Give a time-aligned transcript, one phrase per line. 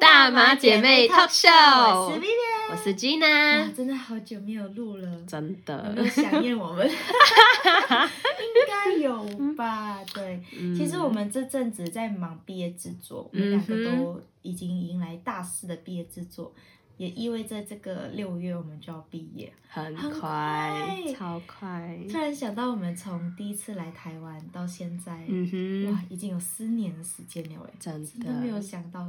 [0.00, 6.86] 大马姐妹 Talk Show 我是 Vivian，我是 Gina，真的好久没有录了，真有没有的，想念我们？
[6.88, 6.94] 应
[8.66, 10.02] 该有吧？
[10.12, 10.74] 对，嗯。
[10.74, 16.52] 其实我们这阵子在忙毕业制作，我们两个都已经迎来大四的毕业制作，
[16.96, 19.52] 也意味着这个六月我们就要毕业。
[19.68, 20.20] 很很快。
[20.20, 29.06] 快，超快，突然想到，我们从第一次来台湾到现在，嗯哼，哇，已经有四年的时间了哎，真真的没有，想到。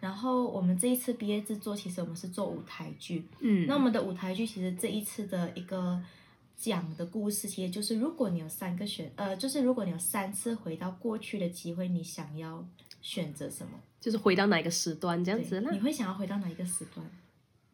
[0.00, 3.24] 然后我们这一次毕业制作，其实我们是做舞台剧。
[3.40, 6.00] 嗯，那我们的舞台剧其实这一次的一个
[6.56, 12.64] 讲的故事，其实就是如果你有三个选，呃，就是如果你有三次回到过去的机会，你想要
[13.02, 13.72] 选择什么？
[14.00, 15.80] 就是回到哪个时段这样子啦你。
[15.80, 17.04] 会想要回到哪一个时段？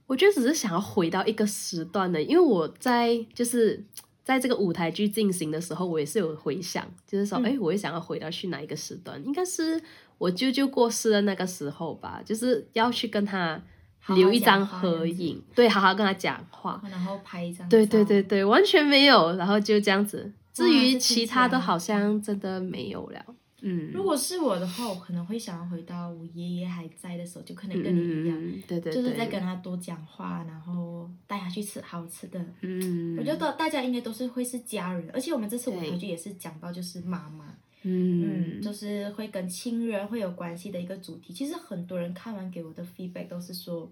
[0.07, 3.83] 我觉得只是想要回到一个时段的，因为我在就是
[4.23, 9.23] 在这个舞台剧进行的时候，我也是有回想，就是说，嗯哎、我也想要回到去哪一个时段？
[9.25, 9.83] 应该是
[10.19, 13.61] 我舅舅过世的那个时候吧，就是要去跟他
[14.09, 16.83] 留一张合影，对，好好跟他讲话。
[16.91, 17.69] 然后拍一张。
[17.69, 18.23] 对对对。
[18.23, 20.33] 对，完全没有，然后就这样子。
[20.53, 23.25] 至于其他的，好像真的没有了。
[23.67, 32.39] 嗯，如果是我的话，我可能会想要回到我爷爷还在的时候，就可能跟你一样，嗯，对对对，就是在跟他多讲话，然后带他去吃好吃的。
[32.61, 37.47] 嗯，我觉得大家应该都是会是家人，而且我们这次舞台剧也是讲到就是妈妈，
[37.85, 41.33] 嗯嗯，就是会跟亲人会有关系的一个主题。
[41.33, 43.91] 其实很多人看完给我的 feedback 都是说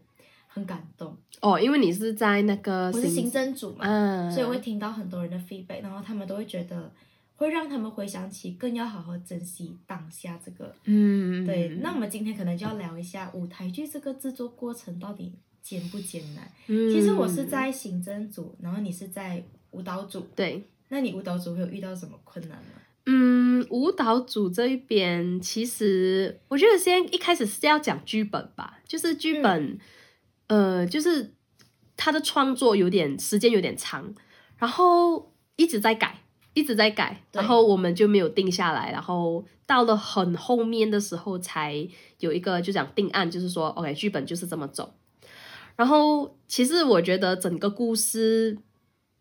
[0.49, 1.17] 很感动。
[1.41, 6.91] 哦，因为你是在那个我是行政组嘛，嗯，所以我会听到很多人的 feedback，然后他们都会觉得
[7.37, 10.75] 会让他们回想起更要好好珍惜当下这个。
[10.85, 16.51] 嗯，对，那我们今天可能就要聊一下舞台剧这个制作过程到底艰不艰难。
[16.69, 22.81] 嗯其实我是在行政组，然后你是在舞蹈组，对，那你舞蹈组会有遇到什么困难吗？
[23.07, 29.79] 嗯，舞蹈组这一边，其实我觉得先一开始是要讲剧本吧，就是剧本，
[30.47, 31.35] 呃，就是
[31.97, 34.15] 他的创作有点时间有点长，
[34.59, 36.23] 然后一直在改，
[36.55, 44.95] 一直在改，然后我们就没有定下来，然后到了很后面的时候才有一个就讲定案，就是说 OK，剧本就是这么走。
[45.77, 48.59] 然后其实我觉得整个故事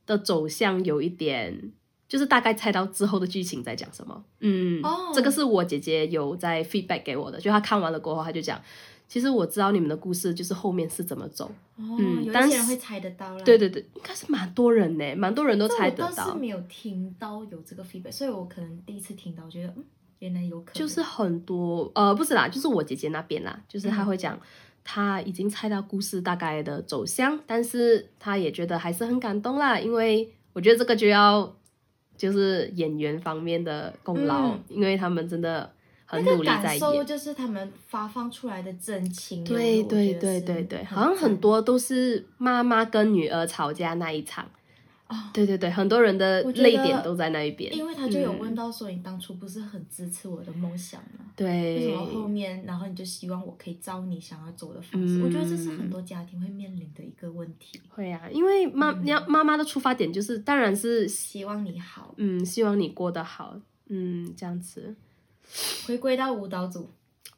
[0.06, 1.73] 的走向有一点。
[2.11, 8.61] 就是大概猜到之后的剧情在讲什么，嗯，哦这个是我姐姐有在 feedback 给我的，就她看完了过后，她就讲，
[9.07, 11.45] 其实我知道你们的故事就是后面是怎么走，
[11.77, 13.41] 哦，嗯但是有些人会猜得到啦。
[13.45, 19.85] 对对对，应该是蛮多人呢，蛮多人都猜得到我倒是，没有听到有这个 feedback，所以我可能第一次听到，我觉得嗯，
[20.19, 20.73] 原来有可能。
[20.73, 24.38] 就是很多呃不是啦，就是我姐姐那边啦，就是她嗯会讲。
[24.83, 31.55] 她已经猜到故事大概的走向，但是她也觉得还是很感动啦，因为我觉得这个就要
[32.17, 35.72] 就是演员方面的功劳，嗯因为他们真的
[36.05, 37.05] 很那个努力在感受演。
[37.05, 39.44] 就是他们发放出来的真情。
[39.44, 44.45] 对对对对对，好像很多都是妈妈跟女儿吵架那一场。
[45.11, 47.75] 哦对对对，很多人的泪点都在那一边。
[47.75, 51.25] 因为他就有嗯问到说，你当初不是很支持我的梦想吗？
[51.35, 55.19] 对为对，什么后面，然后你就希望我可以照你想要走的方式？
[55.19, 57.79] 嗯我觉得这是很多家庭会面临的一个问题。
[57.89, 64.95] 会啊，因为妈嗯你要妈妈的出发点就是，当然是希望你好，嗯，希望你过得好，嗯，这样子。
[65.85, 66.89] 回归到舞蹈组，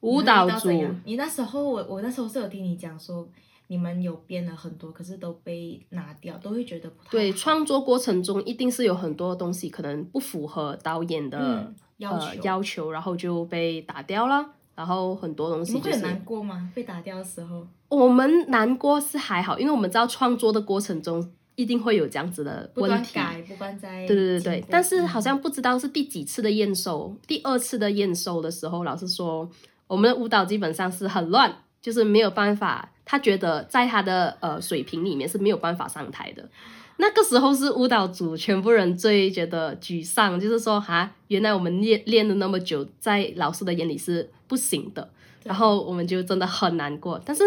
[0.01, 0.69] 舞蹈组
[1.05, 3.27] 你那时候我我那时候是有听你讲说，
[3.73, 14.45] 你们有编了很多，可是都被拿掉，都会觉得不太对创作过程中，一定是有很多东西可能不符合导演的、嗯要求呃、要求，然后就被打掉了。
[14.75, 16.71] 然后很多东西就是们会很难过吗？
[16.75, 23.13] 被打掉的时候，我们难过是还好，因为我们知道创作的过程中一定会有这样子的问题。
[23.15, 29.49] 断改，不断在对对对对，但是嗯好像不知道是第几次的验收，第二次的验收的时候，老师说
[29.87, 36.49] 我们的舞蹈基本上是很乱，就是没有办法，他觉得在他的呃水平里面是没有办法上台的。
[36.97, 45.09] 那个时候是舞蹈组全部人最觉得沮丧，就是说哈，原来我们练练了那么久，在老师的眼里是不行的，
[45.43, 47.19] 然后我们就真的很难过。
[47.25, 47.43] 但是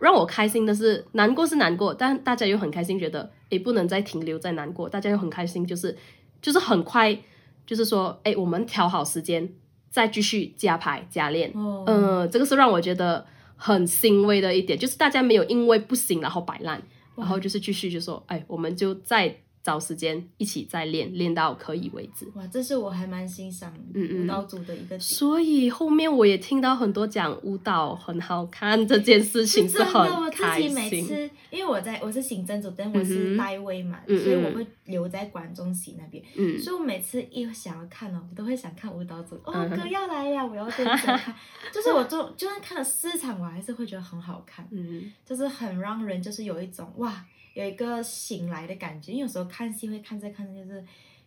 [0.00, 5.96] 让我开心的是，难过是难过，但大家又很开心，觉得也不能再停留在难过，大家又很开心，就是
[6.42, 7.16] 就是很快，
[7.64, 9.48] 就是说诶我们调好时间，
[9.90, 11.52] 再继续加排加练。
[11.54, 13.24] 哦，嗯，这个是让我觉得
[13.60, 16.80] 很欣慰的一点，就是大家没有因为不行然后摆烂，
[17.16, 19.36] 然后就是继续就说，哎，我们就再
[19.68, 22.26] 找时间一起再练，练到可以为止。
[22.34, 25.00] 哇，这是我还蛮欣赏舞蹈组的一个点。
[25.00, 30.88] 所以后面我也听到很多讲舞蹈很好看这件事情真的，我很自己每。
[31.02, 36.24] 次，因为我在我是行政组，但我是代位嘛，所以我会留在观众席那边。
[36.34, 39.34] 嗯，所以我每次一想要看哦，我都会想看舞蹈组。
[39.44, 41.34] 哦，嗯哼歌要来呀，我要认真看。
[41.70, 47.22] 就是我就就算看了四场，我还是会觉得很好看，嗯就是很让人就是有一种哇，
[47.62, 49.12] 有一个醒来的感觉。
[49.12, 50.84] 因为有时候看戏会看着看着就是，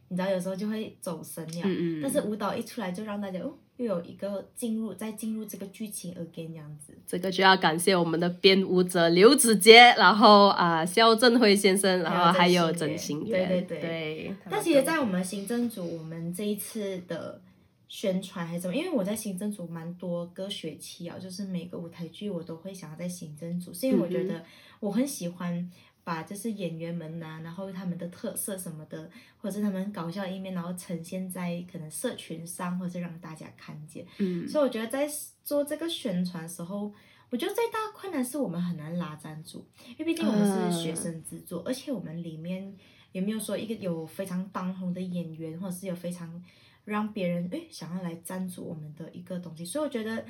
[0.08, 1.62] 你知道有时候就会走神了。
[1.64, 6.94] 嗯嗯，但是舞蹈一出来，就让大家哦，又有一个进入再进入这个剧情 again 这样子。
[7.08, 14.36] 这个就要感谢我们的编舞者刘子杰，然后啊肖振辉先生，然后还有曾曾心心源源，对对对。
[14.50, 17.42] 但其实，在我们行政组，我们这一次的
[17.88, 18.76] 宣传还是什么？
[18.76, 24.44] 因为我在行政组蛮多个学期啊，就是每个舞台剧我都会想要在行政组，是因为我觉得
[24.80, 25.70] 我很喜欢
[26.04, 34.06] 把就是演员们呐、然后他们的特色什么的，或者是他们搞笑的一面，然后呈现在可能社群上，或者是让大家看见。
[34.18, 35.08] 嗯所以我觉得在
[35.44, 36.94] 做这个宣传的时候，
[37.30, 42.76] 我觉得最大的困难是我们很难拉赞助，因为毕竟我们是学生制作，而且我们里面
[43.12, 46.44] 也没有说一个有非常当红的演员，或者是有非常
[46.84, 50.26] 让别人诶想要来赞助我们的一个东西，所以我觉得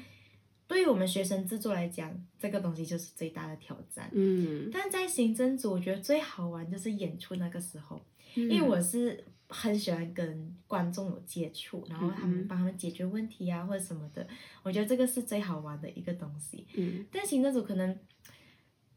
[0.71, 4.09] 对于我们学生制作来讲，这个东西就是最大的挑战。
[4.13, 8.01] 嗯，但在行政组，我觉得最好玩就是演出那个时候，
[8.35, 14.25] 因因为我是很喜欢跟观众有接触，然后他们嗯帮他们解决问题啊或者什么的，
[14.63, 16.65] 我觉得这个是最好玩的一个东西。
[16.75, 17.93] 嗯但行政组可能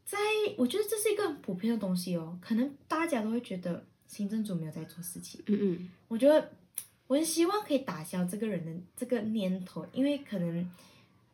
[0.05, 0.17] 在，
[0.57, 5.41] 我觉得这是一个很普遍的东西哦，可能大家都会觉得行政组没有在做事情。
[5.47, 6.53] 嗯嗯我觉得
[7.07, 10.71] 我很希望可以打消这个人的这个念头，因为可能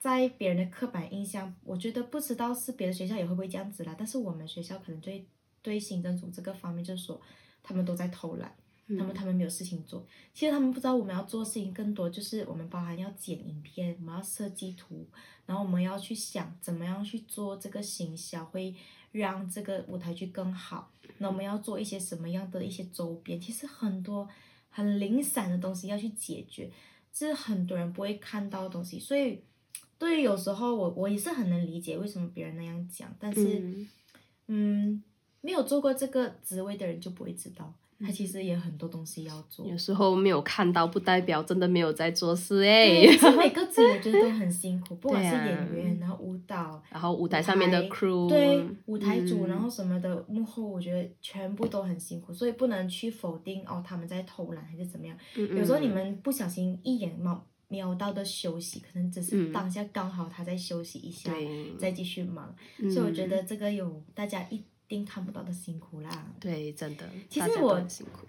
[0.01, 5.24] 在别人的刻板印象，我觉得不知道是别的学校也会不会这样子啦，但是我们学校可能对
[5.62, 7.21] 对行政组这个方面就是说
[7.62, 8.51] 他们都在偷懒。
[8.98, 15.07] 他们他们没有事情做，其实他们不知道我们要做事情更多，就是我们包含要剪影片，我们要设计图，
[15.45, 18.75] 然后我们要去想怎么样去做这个行销，会
[19.13, 20.92] 让这个舞台剧更好。
[21.19, 24.27] 那我们要做一些什么样的一些周边，其实很多
[24.69, 26.69] 很零散的东西要去解决，
[27.13, 29.00] 这是很多人不会看到的东西。
[29.00, 29.42] 所以，
[30.01, 33.59] 对于有时候我我也是很能理解为什么别人那样讲，但是。
[33.59, 33.88] 嗯
[34.53, 35.03] 嗯，
[35.39, 39.65] 没有做过这个职位的人就不会知道，他其实也很多东西要做。
[39.65, 43.31] 有时候没有看到，不代表真的没有在做事对，哎。
[43.38, 55.15] 每个组我觉得都很辛苦，不 管是演员，然后舞蹈，然后舞台上面的 crew，对舞台组，嗯然后什么的幕后，我觉得全部都很辛苦，所以不能去否定哦他们在偷懒还是怎么样。
[55.38, 57.18] 嗯有时候你们不小心一眼
[57.71, 59.53] 瞄瞄到的休息，可能只是嗯。
[59.53, 62.53] 当下刚好他在休息一下，对，再继续忙。
[62.77, 62.91] 嗯。
[62.91, 66.27] 所以我觉得这个有大家一定看不到的辛苦啦。
[66.39, 67.81] 对，真的，其实我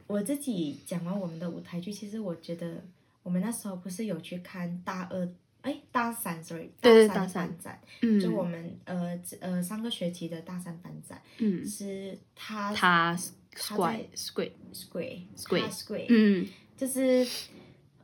[0.07, 2.83] 我自己讲完我们的舞台剧，其实我觉得
[3.25, 5.29] 我们那时候不是有去看大二，
[5.63, 16.49] 哎，大三，sorry，大三班展，嗯，就我们呃呃上个学期的大三班展，嗯，是他他他 squat 在 squat，square Square square，嗯。
[16.75, 17.25] 就是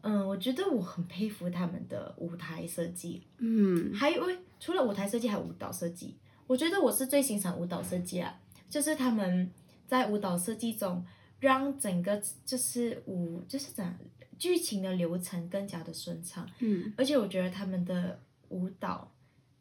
[0.02, 4.24] 嗯，我觉得我很佩服他们的舞台设计，嗯还有
[4.60, 6.16] 除了舞台设计，还有舞蹈设计。
[6.46, 8.40] 我觉得我是最欣赏舞蹈设计啊，
[8.70, 9.50] 就是他们
[9.86, 11.04] 在舞蹈设计中，
[11.40, 13.94] 让整个就是舞就是怎样
[14.38, 18.18] 剧情的流程更加的顺畅，嗯而且我觉得他们的
[18.48, 19.12] 舞蹈，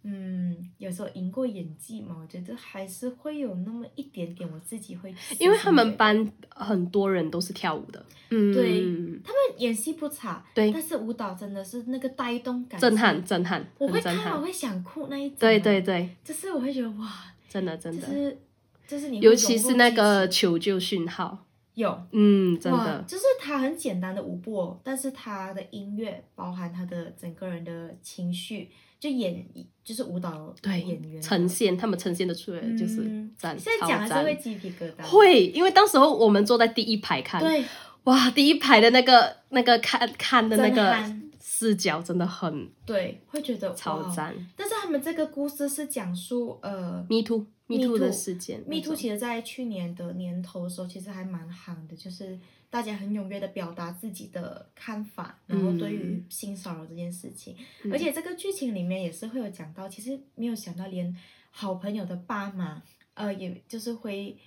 [0.04, 8.82] 嗯，有时候赢过演技嘛，我觉得还是会有那么一点点，我自己会，因为他们班很多人都是跳舞的，嗯，对
[9.24, 10.72] 他们演戏不差，对。
[10.72, 17.08] 但是舞蹈真的是那个带动感，震撼，震撼，我会看我，会想哭那一种，对对，对，就是我会觉得哇。
[17.50, 18.38] 真的真的，就是
[18.86, 21.46] 就是你尤其是那个求救讯号，
[21.76, 21.98] 有。
[22.12, 28.70] 嗯，真的，就是他很简单的舞步哦，但是他的音乐包含他的整个人的情绪，
[29.00, 29.46] 就演
[29.84, 37.64] 就是舞蹈对演员呈现他们呈现的出来就是嗯，现在讲还是会鸡皮疙瘩，会，因为当时候我们坐在第一排看，对
[38.04, 41.27] 哇，第一排的那个那个看看的那个撼
[41.60, 44.36] 视角真的很对，会觉得超赞。
[44.56, 57.92] 但是他们这个故事是讲述呃 Me too Me Me too 的事件 Me Too 其实，在去年的年头的时候，其实还蛮夯的，就是大家很踊跃的表达自己的看法，然后对于性骚扰这件事情，嗯。
[57.92, 61.16] 而且这个剧情里面也是会有讲到，其实没有想到连
[61.50, 62.84] 好朋友的爸妈，
[63.16, 64.38] 呃，也就是会，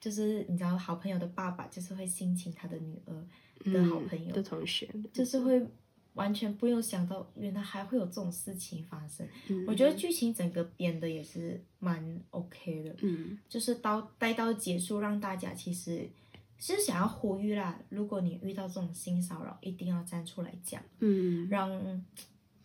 [0.00, 5.64] 就是你知道，好朋友的爸爸就是会性侵他的女儿的好朋友，嗯的同学，就是会
[6.14, 9.26] 完全不用想到，原来还会有这种事情发生。
[9.48, 16.08] 嗯我觉得剧情整个编的也是蛮 OK 的，嗯就是到待到结束，让大家其实
[16.58, 22.02] 其实想要呼吁啦，如果你遇到这种性骚扰，一定要站出来讲，嗯，让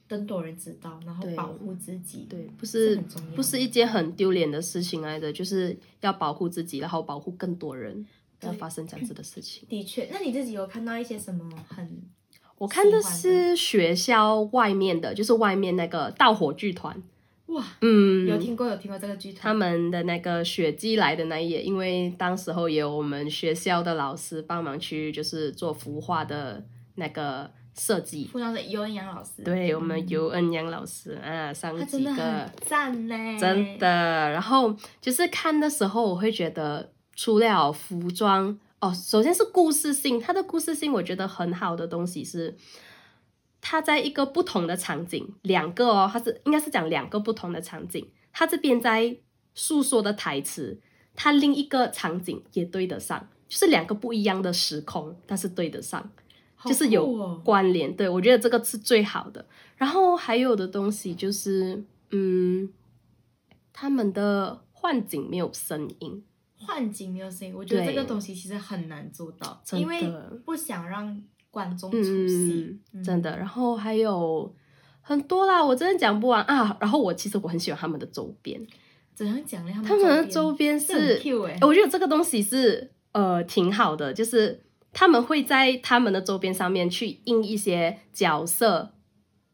[0.07, 2.27] 更多人知道，然后保护自己。
[2.29, 2.95] 对，不是
[3.35, 8.05] 不是一件很丢脸的事情来的，就是要保护自己，然后保护更多人，
[8.39, 9.67] 不要发生这样子的事情。
[9.67, 12.03] 的确，那你自己有看到一些什么很
[12.57, 16.95] 我看的是学校外面的，就是外面那个盗火剧团，
[17.47, 17.63] 哇？
[17.81, 19.53] 嗯，有听过有听过这个剧团他？
[19.53, 26.63] 们的那个雪姬来的那一页，因为当时候也有我们学校的老师帮忙去，就是做服化的
[26.95, 28.25] 那个设计。
[28.25, 33.88] 服装是尤恩阳老师，对我们尤恩阳老师啊，上他几个赞呢，真的。
[34.31, 42.55] 然后就是看的时候，我会觉得除了服装哦，首先是故事性，它的故事性我觉得很好的东西是，
[43.59, 49.17] 它在一个不同的场景，两个哦，它是应该是讲两个不同的场景，它这边在
[49.55, 50.79] 诉说的台词，
[51.15, 56.11] 它另一个场景也对得上，就是两个不一样的时空，但是对得上。
[56.55, 57.95] 好就是有关联。
[57.95, 59.45] 对我觉得这个是最好的。
[59.77, 62.69] 然后还有的东西就是，嗯，
[63.73, 66.23] 他们的幻景没有声音，
[66.57, 70.12] 幻景没有声音，我觉得这个东西其实很难做到，因为
[70.45, 71.21] 不想让
[71.51, 73.38] 观众出嗯戏，，真的。
[73.38, 74.53] 然后还有
[75.01, 76.77] 很多啦，我真的讲不完啊。
[76.79, 78.65] 然后我其实我很喜欢他们的周边，
[79.13, 79.71] 怎样讲呢？
[79.85, 88.93] 他们的周边是哎，我觉得这个东西是呃挺好的，就是他们会在他们的周边上面去印一些角色，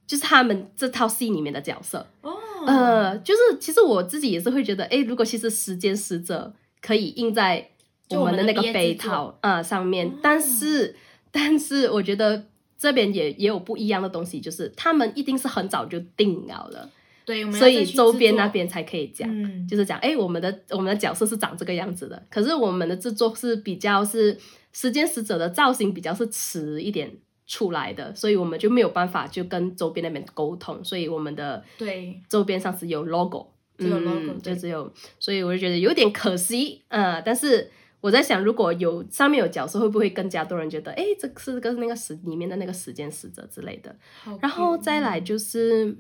[0.08, 2.08] 就是他们这套戏里面的角色。
[2.22, 7.70] 哦，呃，就是其实我自己也是会觉得，哎，如果其实时间使者可以印在
[8.10, 10.12] 我我们的那个杯套啊、上面，哦。
[10.22, 10.96] 但是
[11.32, 12.48] 但是我觉得
[12.78, 16.90] 这边也也有不一样的东西，就是他们一定是很早就定好了，
[17.26, 19.30] 对，所以周边那边才可以讲。
[19.30, 24.38] 嗯，就是讲，哎，我们的我们的角色是长这个样子的，可是我们的制作是比较是
[24.74, 27.12] 时间使者的造型比较是迟一点
[27.46, 32.20] 出来的，所以我们就没有办法就跟周边那边沟通，所以我们的对。
[32.28, 33.48] 周边上是有 logo，
[33.78, 43.96] 只有嗯 logo，对就只有，所以我就觉得有点可惜，呃，但是我在想，如果有上面有角色，会不会更加多人觉得，哎，这是个那个时里面的那个时间使者之类的？
[44.40, 45.98] 然后再来就是，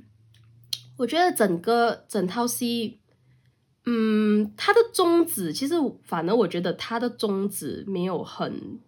[0.98, 3.00] 我觉得整个整套戏，
[3.86, 8.80] 嗯，它的宗旨其实反而我觉得它的宗旨没有很，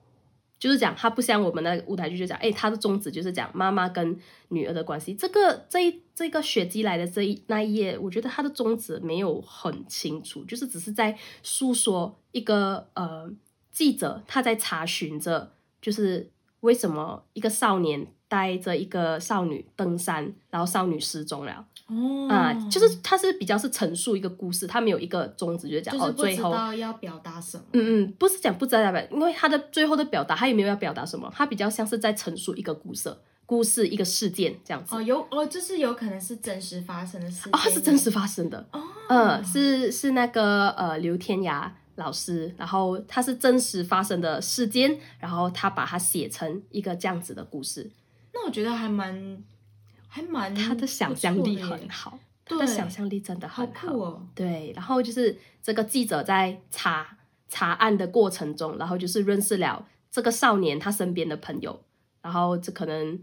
[0.63, 4.17] 就是讲他不像我们那个舞台剧就讲，哎，他的宗旨就是讲妈妈跟
[4.47, 5.13] 女儿的关系。
[5.13, 13.29] 这个这一这个雪姬来的这一那一页，我觉得他的宗旨没有很清楚，就是只是在诉说一个呃
[13.73, 15.51] 记者他在查询着，
[15.81, 21.63] 就是为什么一个少年带着一个少女登山，然后少女失踪了。
[21.85, 22.27] 哦。
[22.27, 26.51] 啊、就是他是比较是陈述一个故事，他没有一个宗旨，就是讲哦最后。
[26.73, 34.95] 要表达什么，嗯嗯，不是讲不知道表，因为他的最后的表达，他也没有要表达什么，他比较像是在陈述一个故事、故事一个事件这样子。
[34.95, 47.91] 哦，有哦，就是有可能是真实发生的事情，哦，是真实发生的，哦，嗯，是是那个呃刘天涯老师，然后他是真实发生的事件，然后他把它写成一个这样子的故事，
[48.33, 49.43] 那我觉得还蛮
[50.07, 53.87] 还蛮他的想象力很好，他的想象力真的好很好。
[53.87, 61.79] 酷哦，对，然后就是这个记者在查查案的过程中，然后就是认识了这个少年他身边的朋友，
[62.21, 63.19] 然后这可能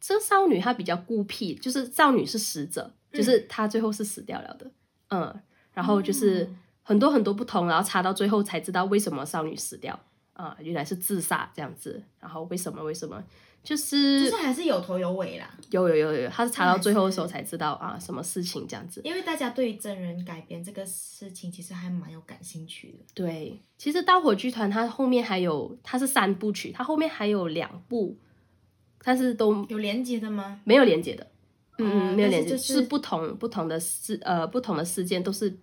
[0.00, 4.70] 这少女她比较孤僻，就是少女是死者，就是她最后是死掉了的，
[5.10, 5.40] 嗯，
[5.72, 9.98] 然后就是哦很多很多不同，然后查到最后才知道为什么少女死掉
[10.32, 13.22] 啊、原来是自杀这样子，然后为什么为什么
[13.62, 19.00] 就是就是还是有头有尾啦，有有有有，他是查到最后的时候才知道啊什么事情这样子。
[19.04, 23.04] 因为大家对于真人改编这个事情其实还蛮有感兴趣的。
[23.14, 28.16] 对，其实盗火剧团它后面还有，它是三部曲，它后面还有两部，
[29.04, 30.60] 但是都有连接的吗？
[30.64, 31.26] 没有连接的，
[31.78, 35.54] 嗯哦嗯，没有连接，是不同不同的事呃不同的事件都是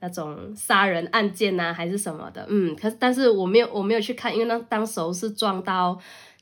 [0.00, 5.98] 那种杀人案件呐、还是什么的，嗯，可是但是我没有我没有去看，因为那当时候是撞到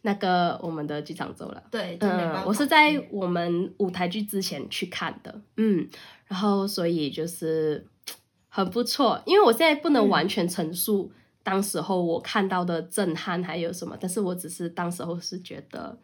[0.06, 1.62] 那个我们的剧场周了。
[1.70, 5.88] 对，嗯，法我是在我们舞台剧之前去看的，嗯，
[6.26, 7.86] 然后所以就是
[8.48, 11.10] 很不错，因为我现在不能嗯完全陈述
[11.42, 15.98] 当时候我看到的震撼还有什么，但是我只是当时候是觉得，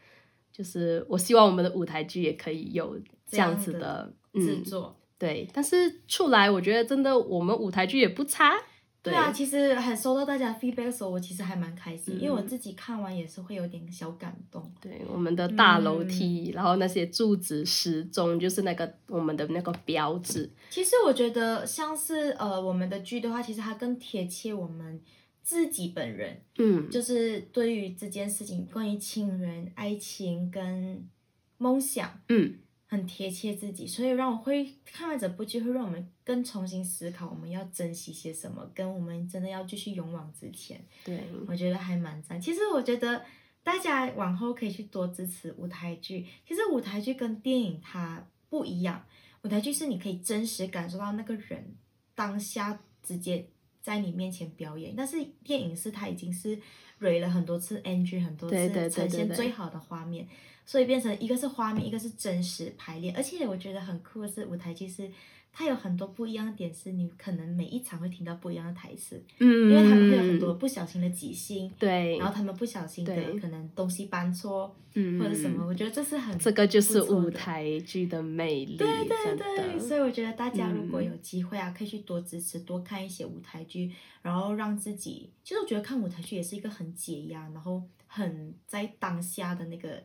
[0.50, 4.96] 就是我希望我们的舞台剧也可以有这样子的，制，作。
[5.18, 8.54] 对，但是出来我觉得真的我们舞台剧也不差，
[9.02, 14.70] 对啊，其实很收到大家 feedback 的时候，我其实还蛮开心，嗯因为我自己看完也是会有点小感动。
[14.80, 25.00] 对，我们的大嗯楼梯，然后那些柱子、时钟，就是那个我们的那个标志，其实我觉得像是呃我们的剧的话，其实它更贴切我们
[25.42, 31.08] 自己本人，嗯，就是对于这件事情，关于亲人、爱情跟
[31.56, 32.54] 梦想，嗯
[32.90, 40.84] 很贴切自己，所以让我会看完这部剧，会让我们更重新思考我们要珍惜些什么，跟我们真的要继续勇往直前。
[41.04, 42.40] 对，我觉得还蛮赞。
[42.40, 43.24] 其实我觉得
[43.62, 46.26] 大家往后可以去多支持舞台剧。
[46.44, 49.06] 其实舞台剧跟电影它不一样，
[49.44, 51.76] 舞台剧是你可以真实感受到那个人
[52.16, 53.46] 当下直接
[53.80, 56.60] 在你面前表演，但是电影是它已经是
[57.00, 60.28] 蕊了很多次 NG，很多对对对次呈现最好的画面。
[60.64, 65.10] 所以变成一个是画面，一个是真实排练，而且我觉得很酷的是舞台剧是
[65.52, 81.04] 它有很多不一样的点，是你可能每一场会听到不一样的台词，嗯，因为他们会有很多不小心的即兴，对，然后他们不小心的对可能东西搬错嗯或者什么，我觉得这是很这个就是舞台剧的魅力，对对对，所以我觉得大家如果嗯。
[81.04, 83.90] 有机会啊，可以去多支持、多看一些舞台剧，
[84.22, 90.02] 然后让自己，其实我觉得看舞台剧也是一个很解压，然后很在当下的那个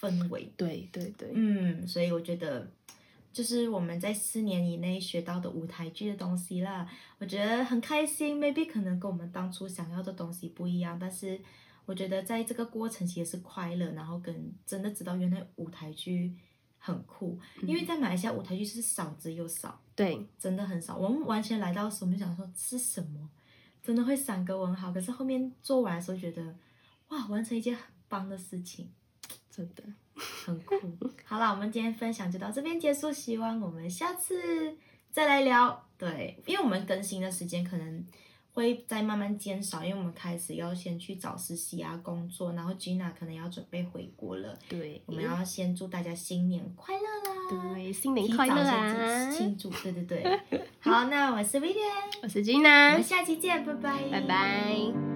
[0.00, 0.50] 氛围。
[0.56, 2.70] 对对对，嗯，所以我觉得
[3.34, 6.88] 就是我们在四年以内学到的舞台剧的东西啦，
[7.18, 8.38] 我觉得很开心。
[8.38, 11.40] Maybe 可能跟我们当初想要的东西不一样，但是
[11.84, 16.32] 我觉得在这个过程其实是快乐，然后跟真的知道原来舞台剧
[16.78, 20.96] 很酷，因为在马来西亚舞台剧是少之又少，对，真的很少。
[20.96, 23.28] 我们完全来到的时候，我们就想说是什么，
[23.82, 24.92] 真的会三个问号。
[24.92, 26.54] 可是后面做完的时候，觉得
[27.08, 28.90] 哇，完成一件很棒的事情。
[29.50, 29.82] 真的，
[30.16, 30.76] 很酷。
[31.24, 34.76] 好了，我们今天分享就到这边结束，希望我们下次
[35.10, 35.86] 再来聊。
[35.96, 38.04] 对，因为我们更新的时间可能
[38.52, 44.56] 会再慢慢减少，因为我们开始要先去找实习啊工作，然后 Gina 可能要准备回国了。
[44.68, 47.74] 对，我们要先祝大家新年快乐啦！
[47.74, 49.30] 对，新年快乐啊！
[49.30, 50.40] 庆祝，对对对。
[50.80, 55.13] 好，那我是 Vivian，我是我 Gina，们下期见，拜拜，拜拜。